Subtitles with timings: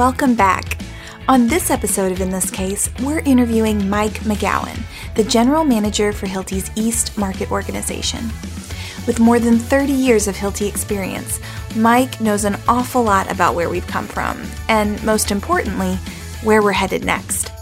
[0.00, 0.78] Welcome back.
[1.28, 4.80] On this episode of In This Case, we're interviewing Mike McGowan,
[5.14, 8.24] the General Manager for Hilti's East Market Organization.
[9.06, 11.38] With more than 30 years of Hilti experience,
[11.76, 15.96] Mike knows an awful lot about where we've come from, and most importantly,
[16.44, 17.52] where we're headed next.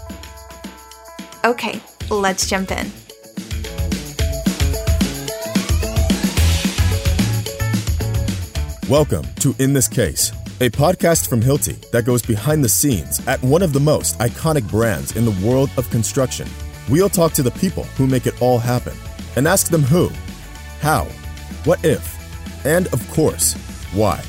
[1.43, 2.89] Okay, let's jump in.
[8.89, 10.31] Welcome to In This Case,
[10.61, 14.69] a podcast from Hilti that goes behind the scenes at one of the most iconic
[14.69, 16.49] brands in the world of construction.
[16.89, 18.93] We'll talk to the people who make it all happen
[19.37, 20.09] and ask them who,
[20.81, 21.05] how,
[21.63, 22.17] what if,
[22.65, 23.53] and of course,
[23.93, 24.21] why.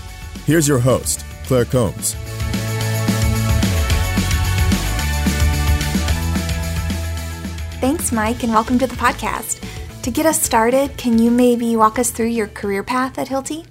[0.46, 2.14] Here's your host, Claire Combs.
[7.80, 9.66] Thanks, Mike, and welcome to the podcast.
[10.02, 13.66] To get us started, can you maybe walk us through your career path at Hilti?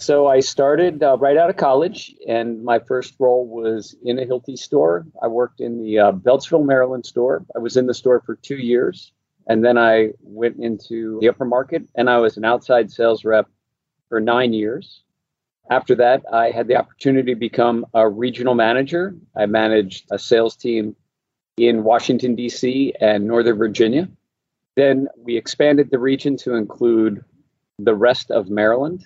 [0.00, 4.24] So I started uh, right out of college, and my first role was in a
[4.24, 5.04] Hilti store.
[5.20, 7.44] I worked in the uh, Beltsville, Maryland store.
[7.56, 9.12] I was in the store for two years,
[9.48, 13.48] and then I went into the upper market, and I was an outside sales rep
[14.08, 15.02] for nine years.
[15.68, 19.16] After that, I had the opportunity to become a regional manager.
[19.36, 20.94] I managed a sales team
[21.56, 22.94] in Washington, D.C.
[23.00, 24.08] and Northern Virginia.
[24.76, 27.24] Then we expanded the region to include
[27.80, 29.04] the rest of Maryland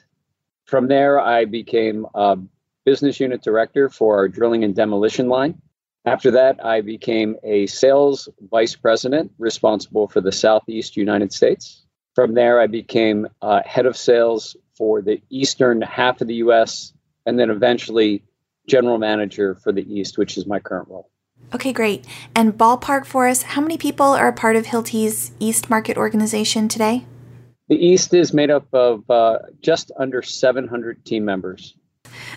[0.64, 2.38] from there, I became a
[2.84, 5.60] business unit director for our drilling and demolition line.
[6.04, 11.84] After that, I became a sales vice president responsible for the Southeast United States.
[12.14, 16.92] From there, I became uh, head of sales for the eastern half of the US,
[17.24, 18.24] and then eventually
[18.66, 21.08] general manager for the East, which is my current role.
[21.54, 22.06] Okay, great.
[22.34, 26.68] And ballpark for us, how many people are a part of Hilti's East Market organization
[26.68, 27.04] today?
[27.68, 31.74] The East is made up of uh, just under 700 team members.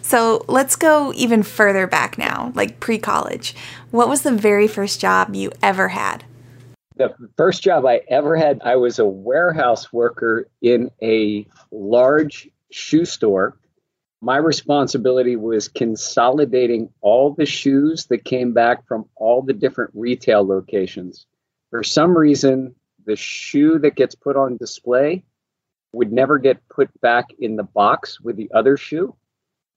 [0.02, 3.56] So let's go even further back now, like pre college.
[3.92, 6.24] What was the very first job you ever had?
[6.98, 13.04] The first job I ever had, I was a warehouse worker in a large shoe
[13.04, 13.58] store.
[14.22, 20.48] My responsibility was consolidating all the shoes that came back from all the different retail
[20.48, 21.26] locations.
[21.70, 22.76] For some reason,
[23.06, 25.24] the shoe that gets put on display
[25.94, 29.16] would never get put back in the box with the other shoe.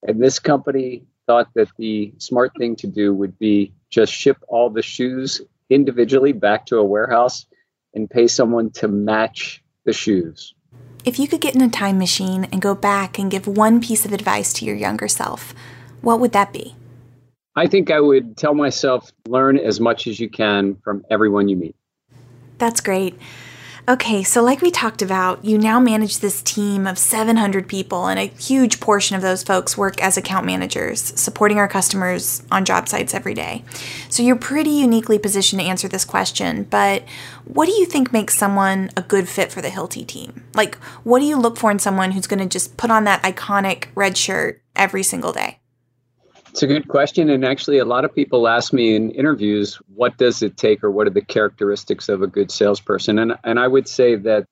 [0.06, 4.70] And this company thought that the smart thing to do would be just ship all
[4.70, 5.40] the shoes
[5.70, 7.46] individually back to a warehouse
[7.94, 10.54] and pay someone to match the shoes.
[11.04, 14.04] If you could get in a time machine and go back and give one piece
[14.04, 15.54] of advice to your younger self,
[16.00, 16.74] what would that be?
[17.56, 21.56] I think I would tell myself learn as much as you can from everyone you
[21.56, 21.76] meet.
[22.58, 23.18] That's great.
[23.88, 28.20] Okay, so like we talked about, you now manage this team of 700 people, and
[28.20, 32.86] a huge portion of those folks work as account managers, supporting our customers on job
[32.86, 33.64] sites every day.
[34.10, 37.02] So you're pretty uniquely positioned to answer this question, but
[37.44, 40.44] what do you think makes someone a good fit for the Hilti team?
[40.52, 43.22] Like, what do you look for in someone who's going to just put on that
[43.22, 45.57] iconic red shirt every single day?
[46.50, 47.30] It's a good question.
[47.30, 50.90] And actually, a lot of people ask me in interviews, what does it take or
[50.90, 53.18] what are the characteristics of a good salesperson?
[53.18, 54.46] And, and I would say that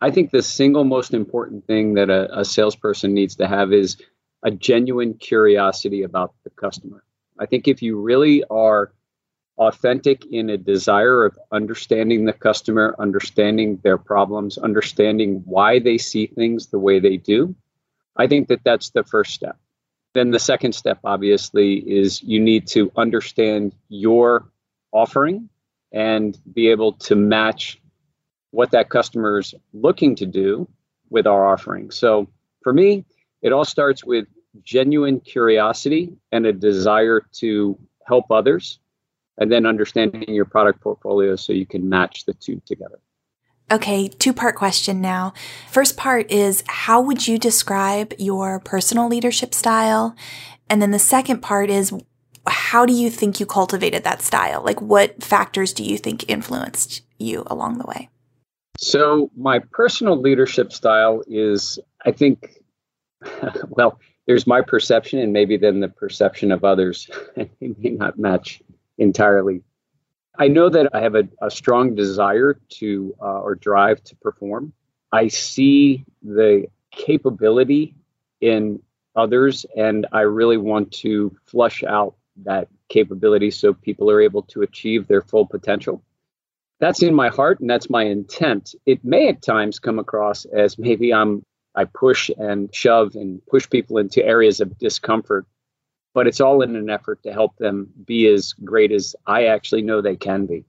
[0.00, 3.96] I think the single most important thing that a, a salesperson needs to have is
[4.42, 7.02] a genuine curiosity about the customer.
[7.38, 8.92] I think if you really are
[9.56, 16.26] authentic in a desire of understanding the customer, understanding their problems, understanding why they see
[16.26, 17.54] things the way they do,
[18.16, 19.58] I think that that's the first step.
[20.14, 24.48] Then the second step, obviously, is you need to understand your
[24.92, 25.48] offering
[25.92, 27.80] and be able to match
[28.50, 30.68] what that customer is looking to do
[31.10, 31.90] with our offering.
[31.90, 32.28] So
[32.62, 33.04] for me,
[33.42, 34.26] it all starts with
[34.62, 38.78] genuine curiosity and a desire to help others,
[39.36, 42.98] and then understanding your product portfolio so you can match the two together.
[43.70, 45.34] Okay, two part question now.
[45.70, 50.16] First part is how would you describe your personal leadership style?
[50.70, 51.92] And then the second part is
[52.46, 54.62] how do you think you cultivated that style?
[54.62, 58.08] Like what factors do you think influenced you along the way?
[58.78, 62.62] So, my personal leadership style is, I think,
[63.68, 67.10] well, there's my perception and maybe then the perception of others.
[67.36, 68.62] it may not match
[68.96, 69.62] entirely.
[70.38, 74.72] I know that I have a, a strong desire to uh, or drive to perform.
[75.10, 77.94] I see the capability
[78.40, 78.80] in
[79.16, 82.14] others, and I really want to flush out
[82.44, 86.02] that capability so people are able to achieve their full potential.
[86.78, 88.74] That's in my heart and that's my intent.
[88.86, 91.44] It may at times come across as maybe I'm
[91.74, 95.46] I push and shove and push people into areas of discomfort.
[96.14, 99.82] But it's all in an effort to help them be as great as I actually
[99.82, 100.64] know they can be.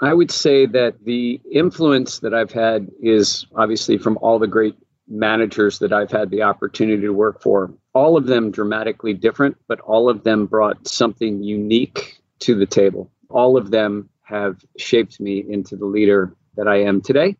[0.00, 4.76] I would say that the influence that I've had is obviously from all the great
[5.08, 7.72] managers that I've had the opportunity to work for.
[7.94, 13.10] All of them dramatically different, but all of them brought something unique to the table.
[13.28, 17.36] All of them have shaped me into the leader that I am today.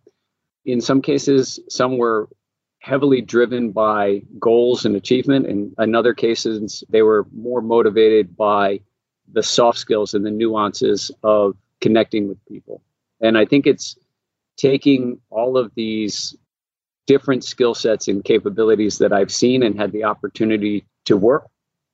[0.65, 2.29] In some cases, some were
[2.81, 5.47] heavily driven by goals and achievement.
[5.47, 8.81] And in other cases, they were more motivated by
[9.33, 12.83] the soft skills and the nuances of connecting with people.
[13.21, 13.97] And I think it's
[14.57, 16.37] taking all of these
[17.07, 21.47] different skill sets and capabilities that I've seen and had the opportunity to work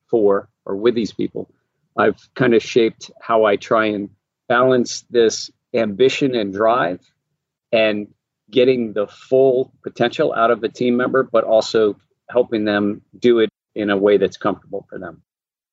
[0.08, 1.48] for or with these people.
[1.96, 4.10] I've kind of shaped how I try and
[4.48, 7.00] balance this ambition and drive
[7.72, 8.08] and
[8.54, 11.96] getting the full potential out of a team member, but also
[12.30, 15.22] helping them do it in a way that's comfortable for them.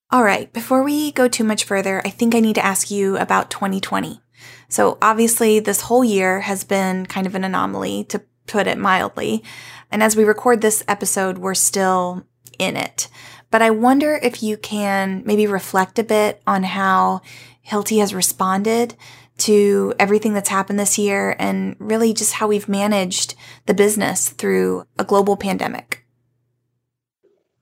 [0.10, 3.18] All right, before we go too much further, I think I need to ask you
[3.18, 4.20] about 2020.
[4.68, 9.44] So, obviously, this whole year has been kind of an anomaly, to put it mildly.
[9.92, 12.26] And as we record this episode, we're still
[12.58, 13.08] in it.
[13.52, 17.22] But I wonder if you can maybe reflect a bit on how
[17.66, 18.96] Hilti has responded
[19.42, 23.36] to everything that's happened this year and really just how we've managed
[23.66, 26.06] the business through a global pandemic.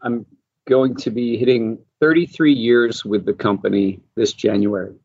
[0.02, 0.26] I'm
[0.68, 4.96] going to be hitting 33 years with the company this January.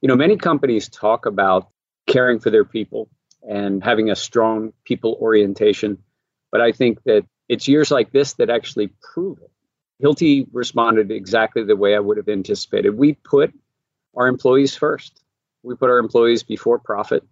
[0.00, 1.68] You know, many companies talk about
[2.06, 3.08] caring for their people
[3.46, 5.98] and having a strong people orientation,
[6.50, 9.50] but I think that it's years like this that actually prove it.
[10.02, 12.96] Hilti responded exactly the way I would have anticipated.
[12.96, 13.52] We put
[14.16, 15.20] our employees first.
[15.64, 17.24] We put our employees before profit.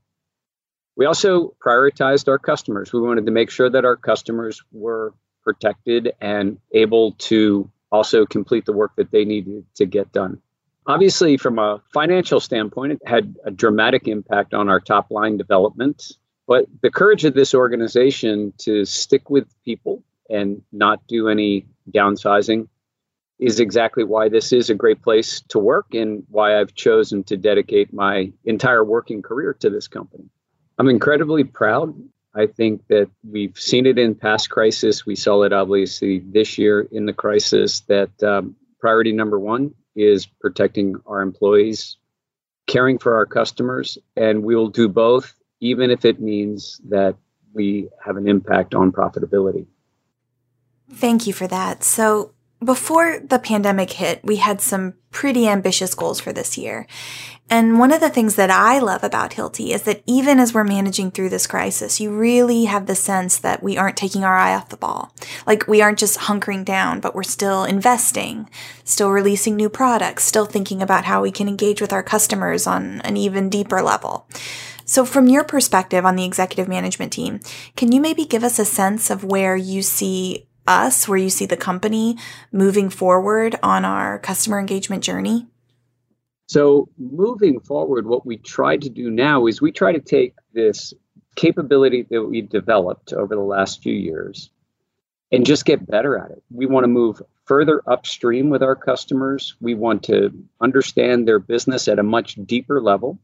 [0.97, 2.93] We also prioritized our customers.
[2.93, 5.15] We wanted to make sure that our customers were
[5.45, 10.41] protected and able to also complete the work that they needed to get done.
[10.87, 16.13] Obviously, from a financial standpoint, it had a dramatic impact on our top line development.
[16.49, 22.69] But the courage of this organization to stick with people and not do any downsizing
[23.43, 27.37] is exactly why this is a great place to work and why I've chosen to
[27.37, 30.25] dedicate my entire working career to this company.
[30.79, 31.95] I'm incredibly proud
[32.35, 35.05] I think that we've seen it in past crisis.
[35.05, 37.81] We saw it obviously this year in the crisis.
[37.81, 41.99] That um, priority number one is protecting our employees,
[42.67, 47.17] caring for our customers, and we will do both, even if it means that
[47.53, 49.67] we have an impact on profitability.
[50.91, 51.85] Thank you for that.
[51.85, 52.33] So,
[52.65, 56.87] before the pandemic hit, we had some pretty ambitious goals for this year.
[57.51, 60.65] And one of the things that I love about Hilti is that even as we're
[60.65, 64.55] managing through this crisis, you really have the sense that we aren't taking our eye
[64.55, 65.15] off the ball.
[65.47, 68.49] Like we aren't just hunkering down, but we're still investing,
[68.85, 73.03] still releasing new products, still thinking about how we can engage with our customers on
[73.03, 74.27] an even deeper level.
[74.85, 77.41] So, from your perspective on the executive management team,
[77.77, 81.47] can you maybe give us a sense of where you see us, where you see
[81.47, 82.17] the company
[82.53, 85.47] moving forward on our customer engagement journey?
[86.47, 90.93] So, moving forward, what we try to do now is we try to take this
[91.35, 94.51] capability that we developed over the last few years
[95.31, 96.43] and just get better at it.
[96.51, 99.55] We want to move further upstream with our customers.
[99.61, 103.19] We want to understand their business at a much deeper level.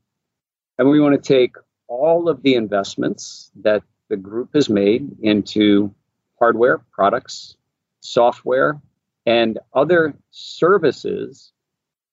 [0.78, 5.94] And we want to take all of the investments that the group has made into
[6.38, 7.56] hardware, products,
[8.00, 8.80] software,
[9.26, 11.52] and other services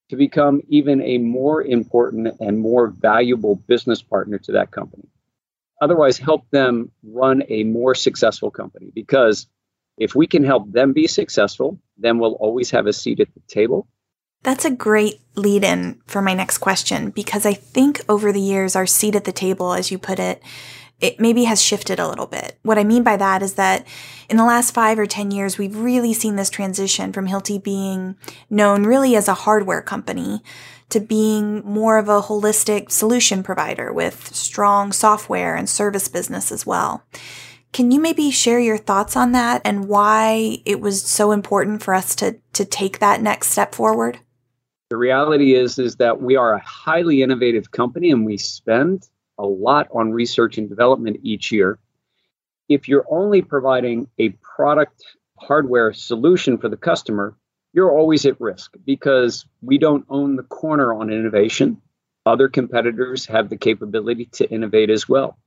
[0.10, 5.08] to become even a more important and more valuable business partner to that company.
[5.82, 9.48] Otherwise, help them run a more successful company because
[9.98, 13.42] if we can help them be successful, then we'll always have a seat at the
[13.48, 13.88] table.
[14.44, 18.76] That's a great lead in for my next question because I think over the years,
[18.76, 20.42] our seat at the table, as you put it,
[21.02, 22.58] it maybe has shifted a little bit.
[22.64, 23.86] What I mean by that is that
[24.30, 28.16] in the last five or 10 years, we've really seen this transition from Hilti being
[28.50, 30.42] known really as a hardware company
[30.90, 36.66] to being more of a holistic solution provider with strong software and service business as
[36.66, 37.04] well.
[37.74, 41.94] Can you maybe share your thoughts on that and why it was so important for
[41.94, 44.20] us to, to take that next step forward?
[44.90, 49.46] The reality is is that we are a highly innovative company and we spend a
[49.46, 51.80] lot on research and development each year.
[52.70, 55.04] If you're only providing a product
[55.38, 57.36] hardware solution for the customer,
[57.74, 61.82] you're always at risk because we don't own the corner on innovation.
[62.26, 65.38] Other competitors have the capability to innovate as well.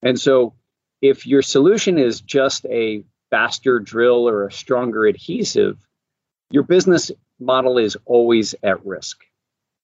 [0.00, 0.54] And so,
[1.02, 5.76] if your solution is just a faster drill or a stronger adhesive,
[6.50, 7.10] your business
[7.40, 9.24] model is always at risk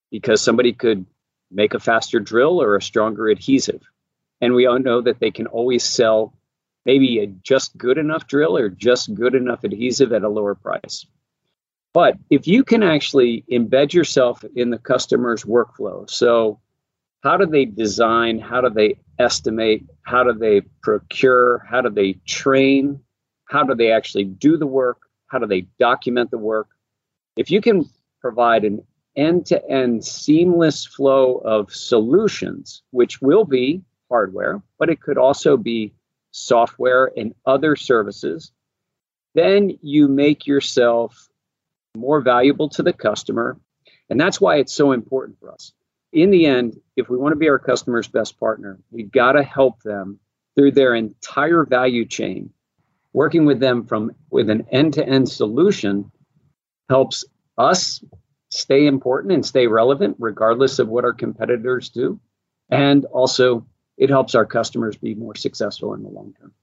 [0.09, 1.05] because somebody could
[1.51, 3.81] make a faster drill or a stronger adhesive.
[4.39, 6.33] And we all know that they can always sell
[6.85, 11.05] maybe a just good enough drill or just good enough adhesive at a lower price.
[11.93, 16.59] But if you can actually embed yourself in the customer's workflow, so
[17.21, 18.39] how do they design?
[18.39, 19.85] How do they estimate?
[20.03, 21.59] How do they procure?
[21.69, 23.01] How do they train?
[23.45, 25.01] How do they actually do the work?
[25.27, 26.69] How do they document the work?
[27.35, 27.89] If you can
[28.21, 28.83] provide an
[29.15, 35.57] end to end seamless flow of solutions, which will be hardware, but it could also
[35.57, 35.93] be
[36.31, 38.51] software and other services,
[39.33, 41.29] then you make yourself
[41.95, 43.59] more valuable to the customer.
[44.09, 45.71] And that's why it's so important for us.
[46.11, 49.43] In the end, if we want to be our customer's best partner, we've got to
[49.43, 50.19] help them
[50.55, 52.51] through their entire value chain.
[53.13, 56.11] Working with them from with an end-to-end solution
[56.89, 57.23] helps
[57.57, 58.03] us
[58.51, 62.19] stay important and stay relevant regardless of what our competitors do.
[62.69, 63.65] And also
[63.97, 66.53] it helps our customers be more successful in the long term.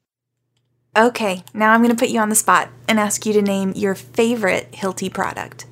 [0.97, 3.73] Okay, now I'm going to put you on the spot and ask you to name
[3.77, 5.67] your favorite Hilti product.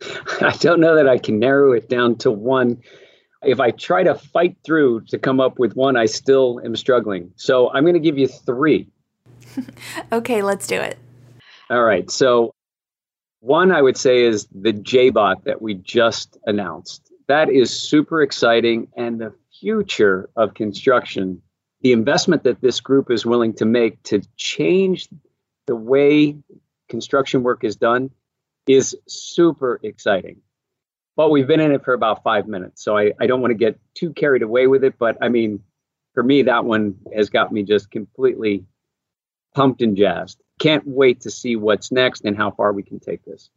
[0.40, 2.82] I don't know that I can narrow it down to one.
[3.42, 7.32] If I try to fight through to come up with one, I still am struggling.
[7.36, 8.88] So I'm going to give you three.
[10.12, 10.96] okay, let's do it.
[11.68, 12.10] All right.
[12.10, 12.54] So
[13.40, 17.10] one I would say is the Jaibot that we just announced.
[17.28, 18.88] That is super exciting.
[18.96, 21.42] And the future of construction,
[21.80, 25.08] the investment that this group is willing to make to change
[25.66, 26.36] the way
[26.88, 28.10] construction work is done
[28.66, 30.40] is super exciting.
[31.16, 33.56] But we've been in it for about five minutes, so I, I don't want to
[33.56, 34.98] get too carried away with it.
[34.98, 35.60] But I mean,
[36.14, 38.64] for me, that one has got me just completely
[39.54, 40.42] pumped and jazzed.
[40.58, 43.50] Can't wait to see what's next and how far we can take this.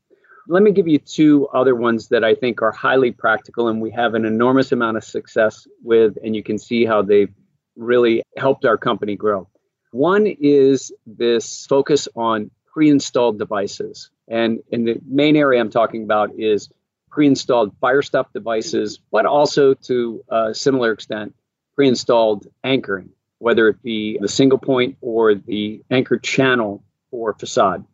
[0.48, 3.92] Let me give you two other ones that I think are highly practical and we
[3.92, 7.34] have an enormous amount of success with, and you can see how they've
[7.76, 9.48] really helped our company grow.
[9.92, 14.10] One is this focus on pre installed devices.
[14.28, 16.70] And, and the main area I'm talking about is
[17.10, 21.36] pre installed Firestop devices, but also to a similar extent,
[21.76, 27.86] pre installed anchoring, whether it be the single point or the anchor channel or facade.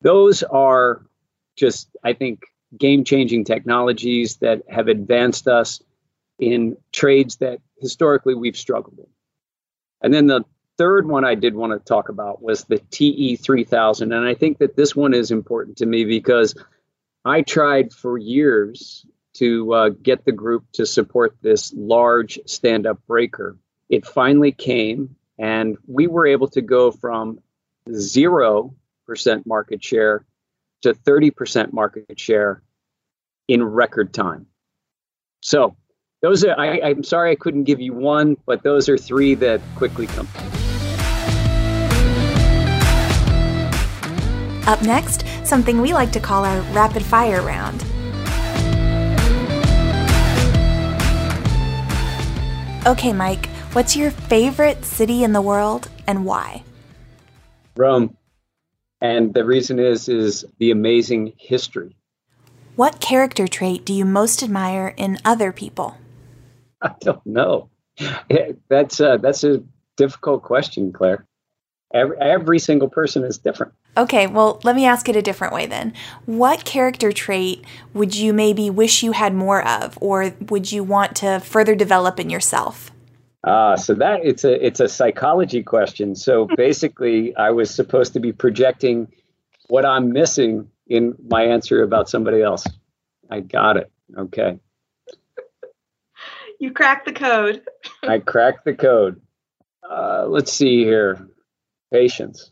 [0.00, 1.04] Those are
[1.56, 2.44] just, I think,
[2.76, 5.82] game changing technologies that have advanced us
[6.38, 9.06] in trades that historically we've struggled in.
[10.02, 10.44] And then the
[10.76, 14.02] third one I did want to talk about was the TE3000.
[14.02, 16.54] And I think that this one is important to me because
[17.24, 22.98] I tried for years to uh, get the group to support this large stand up
[23.06, 23.56] breaker.
[23.88, 27.40] It finally came, and we were able to go from
[27.88, 30.24] 0% market share
[30.82, 32.62] to 30% market share
[33.48, 34.46] in record time.
[35.40, 35.76] So,
[36.22, 39.60] those are, I, I'm sorry I couldn't give you one, but those are three that
[39.76, 40.26] quickly come.
[44.66, 47.82] Up next, something we like to call our rapid fire round.
[52.86, 56.62] Okay, Mike, what's your favorite city in the world and why?
[57.76, 58.16] Rome.
[59.00, 61.96] And the reason is is the amazing history.
[62.76, 65.96] What character trait do you most admire in other people?
[66.82, 67.70] I don't know.
[68.68, 69.62] That's a, that's a
[69.96, 71.26] difficult question, Claire.
[71.92, 73.72] Every, every single person is different.
[73.96, 75.92] Okay, well, let me ask it a different way then.
[76.26, 81.14] What character trait would you maybe wish you had more of, or would you want
[81.16, 82.90] to further develop in yourself?
[83.46, 86.14] Ah, so that it's a it's a psychology question.
[86.14, 89.08] So basically, I was supposed to be projecting
[89.68, 92.66] what I'm missing in my answer about somebody else.
[93.30, 93.90] I got it.
[94.16, 94.58] Okay.
[96.58, 97.62] You cracked the code.
[98.02, 99.20] I cracked the code.
[99.88, 101.28] Uh, let's see here.
[101.92, 102.50] Patience.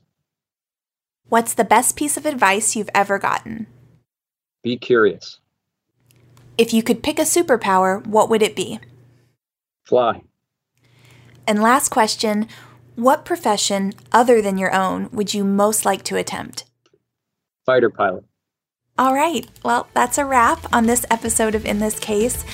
[1.29, 3.67] What's the best piece of advice you've ever gotten?
[4.63, 5.39] Be curious.
[6.59, 8.79] If you could pick a superpower, what would it be?
[9.87, 10.21] Fly.
[11.47, 12.49] And last question
[12.95, 16.65] What profession, other than your own, would you most like to attempt?
[17.65, 18.25] Fighter pilot.
[18.99, 19.49] All right.
[19.65, 22.45] Well, that's a wrap on this episode of In This Case.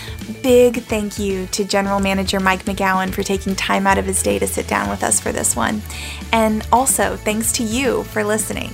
[0.40, 4.38] Big thank you to General Manager Mike McGowan for taking time out of his day
[4.38, 5.83] to sit down with us for this one.
[6.33, 8.71] And also, thanks to you for listening.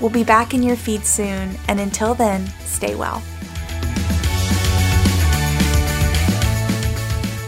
[0.00, 3.22] We'll be back in your feed soon, and until then, stay well.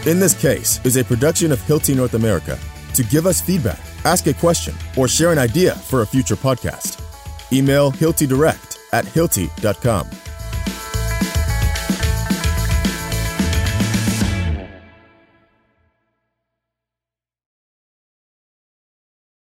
[0.07, 2.57] In This Case is a production of Hilti North America.
[2.95, 7.03] To give us feedback, ask a question, or share an idea for a future podcast,
[7.53, 10.09] email Hilti Direct at hilti.com.